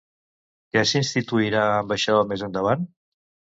Què 0.75 0.83
s'instituirà 0.91 1.67
amb 1.75 1.95
això 1.99 2.19
més 2.35 2.47
endavant? 2.51 2.91